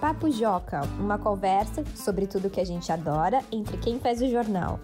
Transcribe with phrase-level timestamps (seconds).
[0.00, 4.78] Papo Joca, uma conversa sobre tudo que a gente adora entre quem faz o jornal.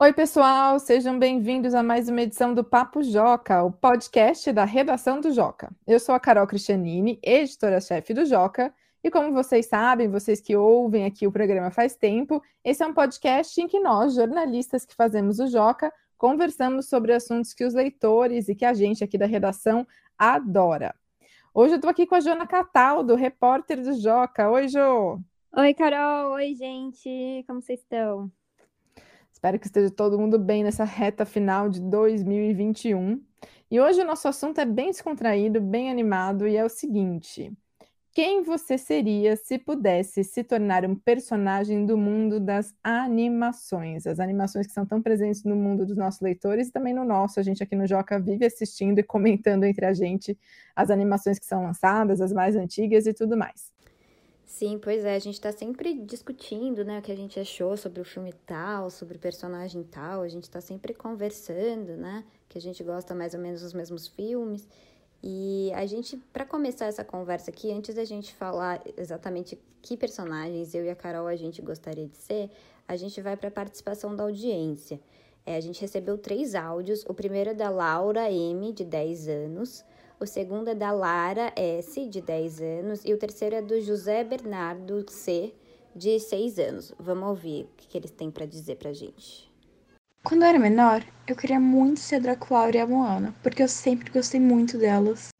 [0.00, 5.20] Oi, pessoal, sejam bem-vindos a mais uma edição do Papo Joca, o podcast da redação
[5.20, 5.70] do Joca.
[5.86, 8.72] Eu sou a Carol Cristianini, editora-chefe do Joca,
[9.04, 12.94] e como vocês sabem, vocês que ouvem aqui o programa faz tempo, esse é um
[12.94, 18.48] podcast em que nós, jornalistas que fazemos o Joca, conversamos sobre assuntos que os leitores
[18.48, 20.94] e que a gente aqui da redação adora.
[21.54, 24.50] Hoje eu estou aqui com a Joana Cataldo, repórter do Joca.
[24.50, 25.18] Oi, Jo!
[25.56, 26.32] Oi, Carol!
[26.34, 27.42] Oi, gente!
[27.46, 28.30] Como vocês estão?
[29.32, 33.20] Espero que esteja todo mundo bem nessa reta final de 2021.
[33.70, 37.50] E hoje o nosso assunto é bem descontraído, bem animado, e é o seguinte:
[38.18, 44.08] quem você seria se pudesse se tornar um personagem do mundo das animações?
[44.08, 47.38] As animações que são tão presentes no mundo dos nossos leitores e também no nosso.
[47.38, 50.36] A gente aqui no Joca vive assistindo e comentando entre a gente
[50.74, 53.72] as animações que são lançadas, as mais antigas e tudo mais.
[54.44, 58.00] Sim, pois é, a gente está sempre discutindo, né, o que a gente achou sobre
[58.00, 62.60] o filme tal, sobre o personagem tal, a gente está sempre conversando, né, que a
[62.60, 64.66] gente gosta mais ou menos dos mesmos filmes.
[65.22, 70.74] E a gente, para começar essa conversa aqui, antes da gente falar exatamente que personagens
[70.74, 72.50] eu e a Carol a gente gostaria de ser,
[72.86, 75.00] a gente vai para a participação da audiência.
[75.44, 77.04] É, a gente recebeu três áudios.
[77.08, 79.84] O primeiro é da Laura M, de 10 anos.
[80.20, 83.04] O segundo é da Lara S, de 10 anos.
[83.04, 85.54] E o terceiro é do José Bernardo C,
[85.94, 86.94] de 6 anos.
[86.98, 89.47] Vamos ouvir o que, que eles têm para dizer para gente.
[90.28, 93.68] Quando eu era menor, eu queria muito ser a Draculaura e a Moana, porque eu
[93.68, 95.30] sempre gostei muito delas.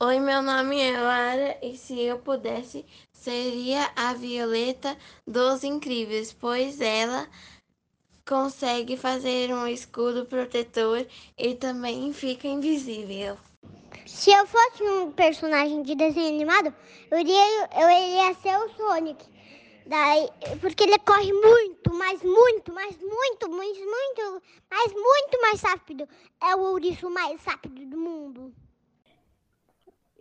[0.00, 6.80] Oi, meu nome é Lara e se eu pudesse, seria a Violeta dos Incríveis, pois
[6.80, 7.28] ela
[8.24, 11.04] consegue fazer um escudo protetor
[11.36, 13.36] e também fica invisível.
[14.06, 16.72] Se eu fosse um personagem de desenho animado,
[17.10, 19.41] eu iria, eu iria ser o Sonic.
[19.86, 20.28] Daí,
[20.60, 26.08] porque ele corre muito, mas muito, mas muito, muito, muito, mas muito mais rápido.
[26.40, 28.54] É o ouriço mais rápido do mundo.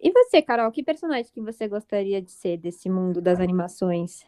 [0.02, 4.26] E você, Carol, que personagem que você gostaria de ser desse mundo das animações?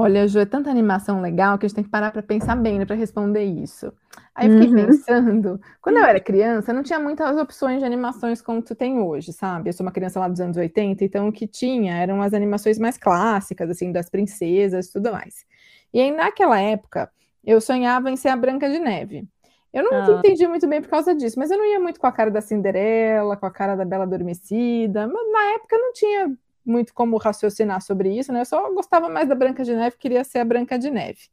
[0.00, 2.78] Olha, Ju, é tanta animação legal que a gente tem que parar para pensar bem
[2.78, 3.92] né, para responder isso.
[4.34, 4.86] Aí eu fiquei uhum.
[4.86, 9.30] pensando, quando eu era criança, não tinha muitas opções de animações como tu tem hoje,
[9.30, 9.68] sabe?
[9.68, 12.78] Eu sou uma criança lá dos anos 80, então o que tinha eram as animações
[12.78, 15.44] mais clássicas, assim, das princesas e tudo mais.
[15.92, 17.10] E aí, naquela época,
[17.44, 19.28] eu sonhava em ser a Branca de Neve.
[19.70, 20.18] Eu não ah.
[20.18, 22.40] entendi muito bem por causa disso, mas eu não ia muito com a cara da
[22.40, 26.34] Cinderela, com a cara da Bela Adormecida, mas na época não tinha
[26.64, 28.40] muito como raciocinar sobre isso, né?
[28.40, 31.28] Eu só gostava mais da Branca de Neve, queria ser a Branca de Neve.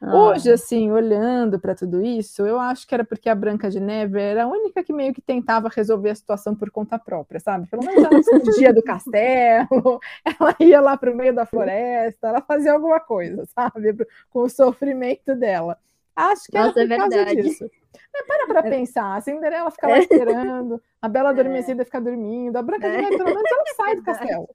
[0.00, 0.14] Ah.
[0.14, 4.20] Hoje, assim, olhando para tudo isso, eu acho que era porque a Branca de Neve
[4.20, 7.66] era a única que meio que tentava resolver a situação por conta própria, sabe?
[7.68, 10.00] Pelo menos ela fugia do castelo,
[10.38, 14.06] ela ia lá para o meio da floresta, ela fazia alguma coisa, sabe?
[14.30, 15.78] Com o sofrimento dela.
[16.14, 17.42] Acho que Nossa, era por é causa verdade.
[17.42, 17.70] disso.
[18.12, 18.70] Mas para pra é.
[18.70, 21.32] pensar, a Cinderela fica lá esperando, a Bela é.
[21.32, 24.48] Adormecida fica dormindo, a Branca de Neve, pelo menos, ela sai do castelo.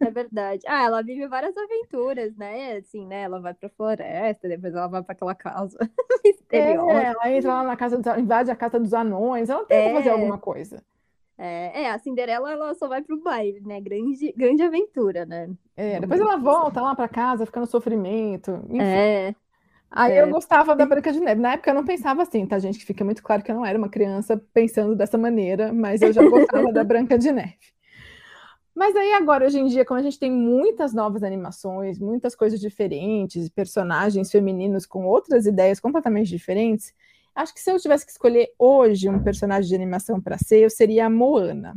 [0.00, 0.62] É verdade.
[0.66, 2.76] Ah, ela vive várias aventuras, né?
[2.76, 3.22] Assim, né?
[3.22, 5.78] Ela vai pra floresta, depois ela vai pra aquela casa
[6.24, 6.92] misteriosa.
[6.92, 9.88] É, ela entra lá na casa, dos, invade a casa dos anões, ela tem é.
[9.88, 10.82] que fazer alguma coisa.
[11.38, 13.80] É, é, a Cinderela ela só vai pro baile, né?
[13.80, 15.50] Grande, grande aventura, né?
[15.76, 18.52] É, depois ela volta lá pra casa, fica no sofrimento.
[18.70, 18.80] Enfim.
[18.80, 19.34] É.
[19.90, 20.22] Aí é.
[20.22, 21.40] eu gostava da Branca de Neve.
[21.40, 22.78] Na época eu não pensava assim, tá, gente?
[22.78, 26.12] Que fica muito claro que eu não era uma criança pensando dessa maneira, mas eu
[26.12, 27.75] já gostava da Branca de Neve.
[28.76, 32.60] Mas aí agora, hoje em dia, como a gente tem muitas novas animações, muitas coisas
[32.60, 36.92] diferentes, personagens femininos com outras ideias completamente diferentes,
[37.34, 40.68] acho que se eu tivesse que escolher hoje um personagem de animação para ser, eu
[40.68, 41.74] seria a Moana.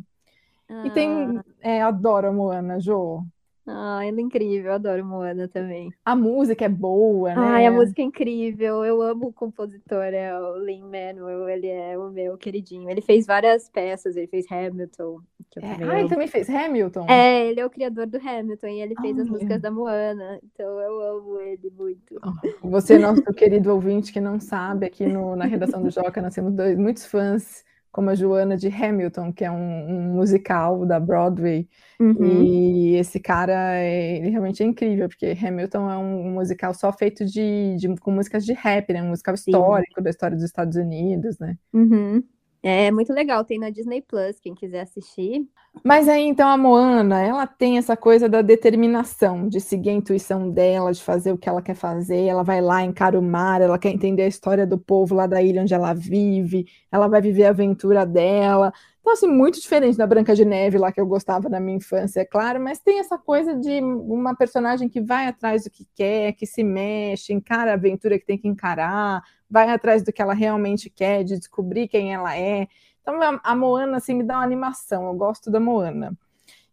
[0.68, 0.84] Ah.
[0.86, 1.10] E tem.
[1.10, 1.44] Ah.
[1.62, 3.24] É, adoro a Moana, Jo.
[3.66, 5.94] Ah, ela é incrível, eu adoro Moana também.
[6.04, 7.36] A música é boa, né?
[7.38, 12.10] Ai, a música é incrível, eu amo o compositor, é o Lin-Manuel, ele é o
[12.10, 12.90] meu queridinho.
[12.90, 15.22] Ele fez várias peças, ele fez Hamilton.
[15.50, 15.78] Que é.
[15.84, 17.06] Ah, ele também fez Hamilton?
[17.10, 20.80] É, ele é o criador do Hamilton e ele fez as músicas da Moana, então
[20.80, 22.20] eu amo ele muito.
[22.62, 26.54] Você, nosso querido ouvinte que não sabe, aqui no, na redação do Joca, nós temos
[26.54, 31.68] dois, muitos fãs como a Joana de Hamilton, que é um, um musical da Broadway.
[32.00, 32.44] Uhum.
[32.44, 36.94] E esse cara, é, ele realmente é incrível, porque Hamilton é um, um musical só
[36.94, 39.02] feito de, de, com músicas de rap, né?
[39.02, 40.04] Um musical histórico Sim.
[40.04, 41.58] da história dos Estados Unidos, né?
[41.74, 42.24] Uhum.
[42.62, 45.48] É muito legal, tem na Disney Plus, quem quiser assistir.
[45.84, 50.50] Mas aí então a Moana, ela tem essa coisa da determinação, de seguir a intuição
[50.50, 52.26] dela, de fazer o que ela quer fazer.
[52.26, 55.42] Ela vai lá, encara o mar, ela quer entender a história do povo lá da
[55.42, 58.74] ilha onde ela vive, ela vai viver a aventura dela.
[59.10, 62.20] Então assim, muito diferente da Branca de Neve lá que eu gostava na minha infância,
[62.20, 66.34] é claro, mas tem essa coisa de uma personagem que vai atrás do que quer,
[66.34, 70.36] que se mexe, encara a aventura que tem que encarar, vai atrás do que ela
[70.36, 72.68] realmente quer, de descobrir quem ela é.
[73.02, 76.16] Então, a Moana, assim, me dá uma animação, eu gosto da Moana.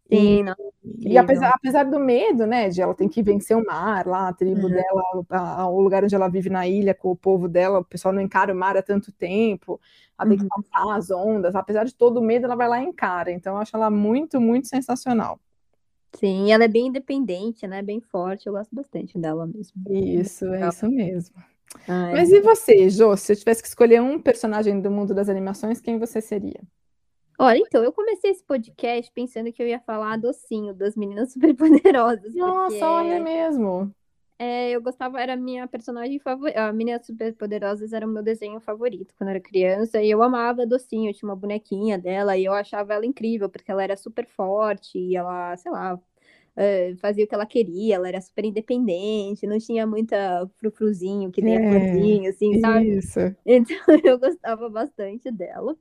[0.09, 0.55] Sim, não,
[1.01, 4.33] e apesar, apesar, do medo, né, de ela ter que vencer o mar lá, a
[4.33, 4.73] tribo uhum.
[4.73, 7.85] dela, a, a, o lugar onde ela vive na ilha com o povo dela, o
[7.85, 9.81] pessoal não encara o mar há tanto tempo,
[10.17, 10.37] ela uhum.
[10.37, 10.63] tem que uhum.
[10.63, 13.33] passar as ondas, apesar de todo o medo, ela vai lá e encara.
[13.33, 15.41] Então, eu acho ela muito, muito sensacional.
[16.15, 19.75] Sim, ela é bem independente, né, bem forte, eu gosto bastante dela mesmo.
[19.91, 21.37] Isso, é isso mesmo.
[21.87, 25.81] Mas e você, Jô, se eu tivesse que escolher um personagem do mundo das animações,
[25.81, 26.61] quem você seria?
[27.39, 32.35] Olha, então, eu comecei esse podcast pensando que eu ia falar docinho das meninas superpoderosas.
[32.35, 33.95] Nossa, olha mesmo.
[34.39, 36.61] É, eu gostava, era a minha personagem favorita.
[36.61, 40.03] A Meninas Superpoderosas era o meu desenho favorito quando eu era criança.
[40.03, 43.71] E eu amava Docinho, eu tinha uma bonequinha dela e eu achava ela incrível, porque
[43.71, 48.09] ela era super forte e ela, sei lá, uh, fazia o que ela queria, ela
[48.09, 52.99] era super independente, não tinha muita frufruzinho que nem é, a florzinha, assim, sabe?
[52.99, 53.21] Isso.
[53.49, 55.77] Então eu gostava bastante dela.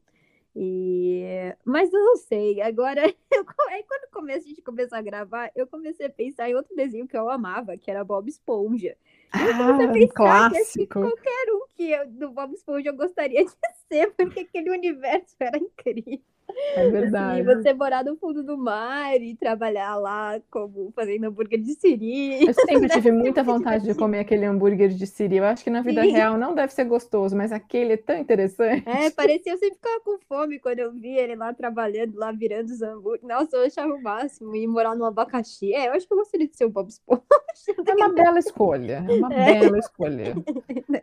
[0.55, 1.53] E...
[1.65, 3.45] Mas eu não sei, agora, eu...
[3.69, 7.07] aí quando comecei, a gente começou a gravar, eu comecei a pensar em outro desenho
[7.07, 8.95] que eu amava, que era Bob Esponja.
[9.31, 9.77] Ah,
[10.13, 10.77] clássico.
[10.77, 13.51] Que qualquer um que eu, do Bob Esponja eu gostaria de
[13.89, 16.21] ser, porque aquele universo era incrível.
[16.75, 17.41] É assim, verdade.
[17.41, 22.45] Assim, você morar no fundo do mar e trabalhar lá como fazendo hambúrguer de siri.
[22.45, 25.37] Eu sempre tive muita vontade de comer aquele hambúrguer de siri.
[25.37, 26.11] Eu acho que na vida Sim.
[26.11, 28.87] real não deve ser gostoso, mas aquele é tão interessante.
[28.87, 32.69] É, parecia eu sempre ficava com fome quando eu via ele lá trabalhando, lá virando
[32.69, 33.27] os hambúrgueres.
[33.27, 34.55] Nossa, eu achava o máximo.
[34.55, 35.73] E morar no abacaxi.
[35.73, 37.21] É, eu acho que eu gostaria de ser o Bob Esponja.
[37.87, 39.05] É uma bela escolha.
[39.07, 39.59] É uma é.
[39.59, 40.35] bela escolha.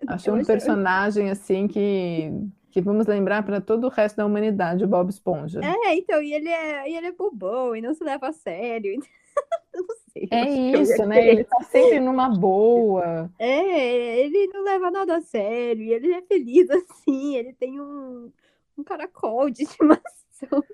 [0.06, 2.30] Achei um personagem assim que
[2.72, 5.60] que vamos lembrar para todo o resto da humanidade, o Bob Esponja.
[5.62, 8.98] É, então, e ele é, e ele é bobão e não se leva a sério.
[9.74, 10.26] não sei.
[10.30, 11.28] É isso, né?
[11.28, 13.30] Ele tá sempre numa boa.
[13.38, 18.32] É, ele não leva nada a sério, e ele é feliz assim, ele tem um,
[18.78, 20.64] um caracol de estimação.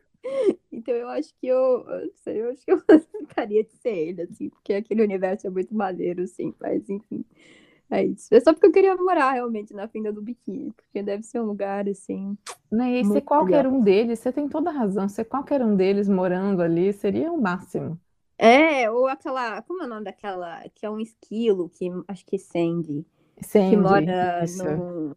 [0.71, 2.81] Então eu acho que eu, eu sei, eu acho que eu
[3.21, 7.25] gostaria de ser ele, assim, porque aquele universo é muito maneiro, assim, mas enfim.
[7.91, 8.29] É isso.
[8.35, 11.47] É só porque eu queria morar realmente na fenda do biquíni, porque deve ser um
[11.47, 12.37] lugar assim.
[12.71, 13.01] Né?
[13.01, 13.73] E ser qualquer legal.
[13.73, 17.41] um deles, você tem toda a razão, ser qualquer um deles morando ali seria o
[17.41, 17.99] máximo.
[18.39, 19.63] É, ou aquela.
[19.63, 20.63] Como é o nome daquela?
[20.75, 23.05] Que é um esquilo, que acho que é Sandy.
[23.43, 23.71] Sandy.
[23.71, 24.65] Que mora isso.
[24.65, 25.17] no.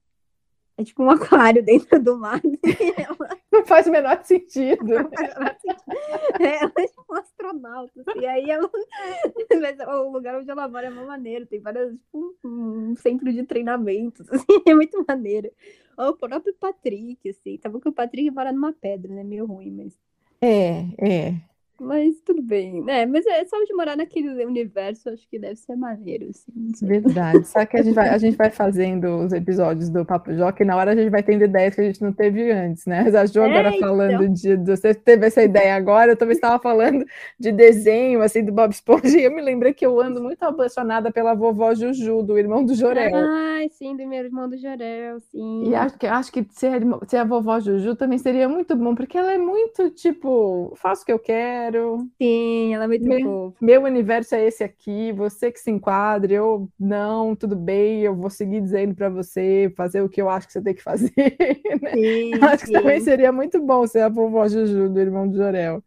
[0.78, 2.42] É tipo um aquário dentro do mar.
[3.52, 4.94] Não faz o menor sentido.
[6.40, 8.02] É, tipo um astronauta.
[8.02, 8.70] Assim, e aí ela.
[9.62, 11.46] Mas o lugar onde ela mora é uma maneira.
[11.46, 11.92] Tem várias.
[11.92, 14.24] Tipo, um centro de treinamento.
[14.32, 15.52] Assim, é muito maneiro.
[15.98, 17.58] O próprio Patrick, assim.
[17.58, 19.24] Tá bom que o Patrick mora numa pedra, né?
[19.24, 20.00] Meio ruim, mas.
[20.42, 21.51] É, é.
[21.82, 22.84] Mas tudo bem.
[22.88, 26.72] É, mas é só de morar naquele universo, acho que deve ser maneiro, assim.
[26.86, 27.48] Verdade.
[27.48, 30.66] Só que a gente, vai, a gente vai fazendo os episódios do Papo Joca e
[30.66, 33.00] na hora a gente vai tendo ideias que a gente não teve antes, né?
[33.00, 34.34] A Jo agora é, falando então...
[34.34, 34.78] de, de.
[34.78, 37.04] Você teve essa ideia agora, eu também estava falando
[37.40, 41.12] de desenho, assim, do Bob Esponja, e eu me lembrei que eu ando muito apaixonada
[41.12, 43.16] pela vovó Juju, do irmão do Jorel.
[43.16, 45.68] Ai, sim, do meu irmão do Jorel, sim.
[45.68, 49.18] E acho que, acho que ser, ser a vovó Juju também seria muito bom, porque
[49.18, 52.10] ela é muito, tipo, faço o que eu quero quero.
[52.22, 53.58] Sim, ela é muito meu, fofa.
[53.62, 58.30] Meu universo é esse aqui, você que se enquadre, eu não, tudo bem, eu vou
[58.30, 61.12] seguir dizendo para você fazer o que eu acho que você tem que fazer.
[61.82, 61.94] Né?
[61.94, 62.74] Sim, acho sim.
[62.74, 65.84] que também seria muito bom ser a vovó Juju do irmão de Jorel.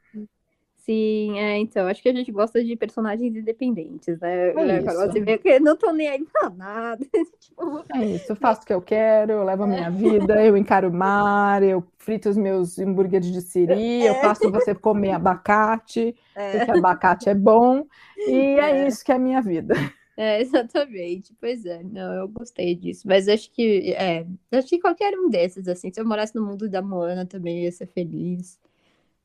[0.85, 4.51] Sim, é, então, acho que a gente gosta de personagens independentes, né?
[4.51, 7.03] É Você vê que eu não tô nem aí pra nada.
[7.41, 7.83] tipo...
[7.95, 9.91] É isso, eu faço o que eu quero, eu levo a minha é.
[9.91, 14.11] vida, eu encaro o mar, eu frito os meus hambúrgueres de siri, é.
[14.11, 16.59] eu faço você comer abacate, é.
[16.59, 17.87] porque abacate é bom,
[18.19, 18.83] e é.
[18.83, 19.75] é isso que é a minha vida.
[20.19, 21.35] É, exatamente.
[21.41, 23.09] Pois é, não, eu gostei disso.
[23.09, 26.69] Mas acho que, é, acho que qualquer um desses, assim, se eu morasse no mundo
[26.69, 28.59] da Moana também ia ser feliz.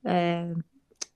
[0.05, 0.53] É,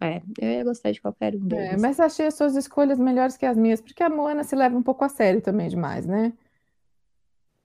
[0.03, 1.73] é, eu ia gostar de qualquer um é, deles.
[1.73, 4.77] É, mas achei as suas escolhas melhores que as minhas, porque a Moana se leva
[4.77, 6.33] um pouco a sério também demais, né?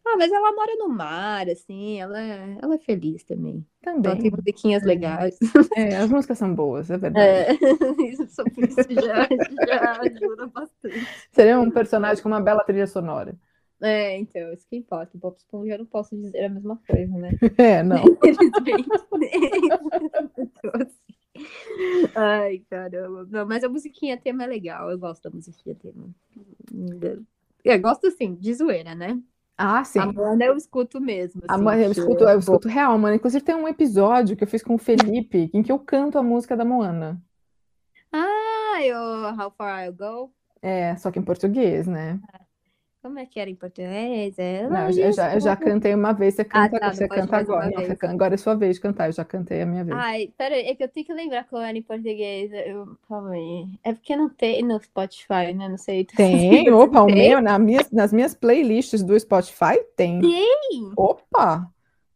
[0.07, 3.63] Ah, mas ela mora no mar, assim, ela é, ela é feliz também.
[3.83, 4.11] Também.
[4.11, 5.39] Ela tem musiquinhas legais.
[5.77, 7.29] É, as músicas são boas, é verdade.
[7.29, 7.53] É,
[8.09, 9.29] isso, isso já,
[9.67, 11.07] já ajuda bastante.
[11.31, 13.37] Seria um personagem com uma bela trilha sonora.
[13.81, 15.13] É, então, isso que importa.
[15.15, 17.31] O Bob Esponja eu não posso dizer a mesma coisa, né?
[17.59, 18.03] É, não.
[22.15, 23.27] Ai, caramba.
[23.31, 24.91] Não, mas a musiquinha tema é legal.
[24.91, 26.09] Eu gosto da musiquinha tema.
[27.65, 29.21] Eu gosto, assim, de zoeira, né?
[29.57, 29.99] Ah, sim.
[29.99, 31.43] A Moana eu escuto mesmo.
[31.49, 33.17] A assim, Moana, eu escuto, é eu escuto real, mano.
[33.17, 36.23] Inclusive tem um episódio que eu fiz com o Felipe, em que eu canto a
[36.23, 37.21] música da Moana.
[38.13, 38.99] Ah, eu,
[39.37, 40.33] How Far I Go?
[40.63, 42.21] É, só que em português, né?
[43.09, 44.39] Como é que era em português?
[44.39, 47.39] É, Não, eu já, eu já, cantei uma vez, você canta, tá, não você canta
[47.39, 47.71] agora.
[47.71, 49.97] Não, você agora é sua vez de cantar, eu já cantei a minha vez.
[49.99, 52.53] Ai, peraí, é que eu tenho que lembrar qual era em português.
[52.53, 53.67] Eu, calma aí.
[53.83, 55.71] É porque não tem no Spotify, né?
[55.71, 56.05] Não sei.
[56.05, 60.21] Tem, opa, o meu, na minhas, nas minhas playlists do Spotify tem.
[60.21, 60.93] Tem?
[60.95, 61.67] Opa,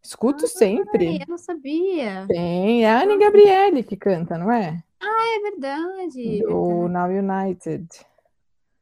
[0.03, 1.21] escuto Ai, sempre.
[1.23, 2.27] eu não sabia.
[2.29, 4.85] Tem, é a Anne Gabriele que canta, não é?
[5.01, 6.43] É verdade.
[6.43, 6.93] Do verdade.
[6.93, 7.89] Now United.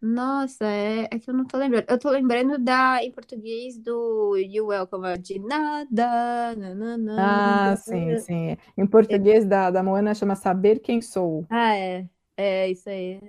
[0.02, 1.85] Nossa, é, é que eu não tô lembrando.
[1.88, 6.54] Eu tô lembrando da, em português, do You Welcome de nada.
[6.57, 7.16] nananã.
[7.23, 8.57] Ah, sim, sim.
[8.76, 11.47] Em português da, da Moana chama Saber Quem Sou.
[11.50, 12.09] Ah, é.
[12.37, 13.21] É isso aí.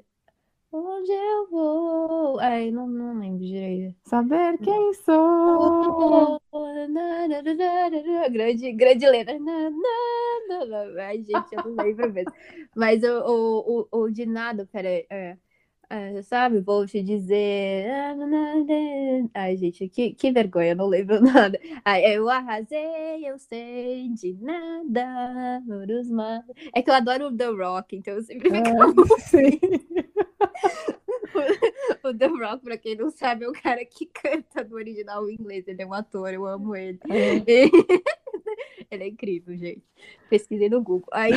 [0.72, 2.40] Onde eu vou?
[2.40, 3.96] Ai, não, não lembro direito.
[4.06, 6.40] Saber Quem Sou.
[8.32, 9.38] Grande, grande letra.
[11.00, 12.34] Ai, gente, eu não lembro mesmo.
[12.75, 15.06] Mas o, o, o, o de nada, peraí.
[15.10, 15.38] É,
[15.91, 17.86] é, sabe, vou te dizer.
[19.33, 21.60] Ai, gente, que, que vergonha, não lembro nada.
[21.83, 25.62] Ai, eu arrasei, eu sei de nada.
[26.74, 28.67] É que eu adoro o The Rock, então eu sempre fico.
[28.67, 29.60] Ah, sim.
[32.05, 35.33] O The Rock, pra quem não sabe, é o cara que canta no original em
[35.33, 35.67] inglês.
[35.67, 37.00] Ele é um ator, eu amo ele.
[38.89, 39.83] Ele é incrível, gente.
[40.29, 41.10] Pesquisei no Google.
[41.12, 41.33] Aí,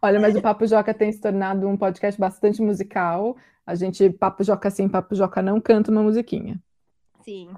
[0.00, 3.36] Olha, mas o Papo Joca tem se tornado um podcast bastante musical.
[3.66, 6.60] A gente, Papo Joca sim, Papo Joca não, canta uma musiquinha.
[7.24, 7.48] sim.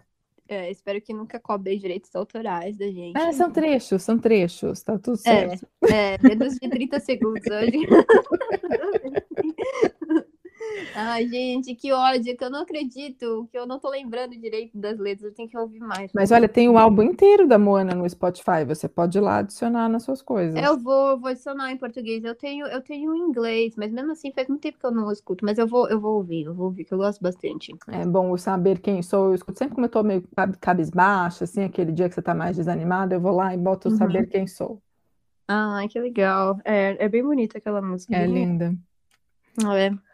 [0.46, 3.16] é, espero que nunca cobrem direitos autorais da gente.
[3.16, 5.66] É, são trechos, são trechos, tá tudo É, certo.
[5.90, 7.87] é, menos de 30 segundos hoje.
[10.95, 14.99] Ai, gente, que ódio, que eu não acredito, que eu não tô lembrando direito das
[14.99, 16.11] letras, eu tenho que ouvir mais.
[16.14, 18.64] Mas olha, tem o álbum inteiro da Moana no Spotify.
[18.66, 20.61] Você pode ir lá adicionar nas suas coisas.
[20.62, 22.25] Eu vou, eu vou adicionar em português.
[22.25, 25.11] Eu tenho, eu tenho em inglês, mas mesmo assim faz muito tempo que eu não
[25.11, 25.45] escuto.
[25.45, 27.75] Mas eu vou, eu vou ouvir, eu vou ouvir, que eu gosto bastante.
[27.88, 29.26] É bom o saber quem sou.
[29.26, 32.35] Eu escuto sempre como eu tô meio cab- cabisbaixa, assim, aquele dia que você tá
[32.35, 33.99] mais desanimada, eu vou lá e boto o Uhum.
[33.99, 34.81] saber quem sou.
[35.49, 36.59] Ai, que legal.
[36.64, 38.16] É, é bem bonita aquela música.
[38.16, 38.75] É linda.
[39.76, 40.13] É.